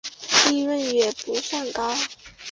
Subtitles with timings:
[0.49, 1.93] 利润也不算高